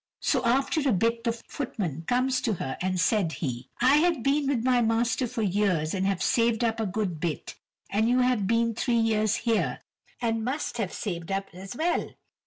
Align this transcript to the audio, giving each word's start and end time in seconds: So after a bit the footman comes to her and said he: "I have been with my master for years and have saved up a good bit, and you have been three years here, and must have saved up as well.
So 0.19 0.43
after 0.43 0.81
a 0.89 0.93
bit 0.93 1.25
the 1.25 1.31
footman 1.31 2.05
comes 2.07 2.41
to 2.41 2.53
her 2.53 2.75
and 2.81 2.99
said 2.99 3.33
he: 3.33 3.69
"I 3.81 3.97
have 3.97 4.23
been 4.23 4.47
with 4.47 4.63
my 4.63 4.81
master 4.81 5.27
for 5.27 5.43
years 5.43 5.93
and 5.93 6.07
have 6.07 6.23
saved 6.23 6.63
up 6.63 6.79
a 6.79 6.87
good 6.87 7.19
bit, 7.19 7.53
and 7.87 8.09
you 8.09 8.21
have 8.21 8.47
been 8.47 8.73
three 8.73 8.97
years 8.97 9.35
here, 9.45 9.83
and 10.19 10.43
must 10.43 10.79
have 10.79 10.91
saved 10.91 11.31
up 11.31 11.49
as 11.53 11.75
well. 11.75 12.15